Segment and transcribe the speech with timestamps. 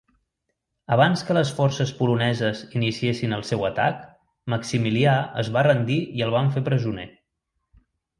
[0.93, 3.99] Abans que les forces poloneses iniciessin el seu atac,
[4.53, 7.07] Maximilià es va rendir i el van fer presoner.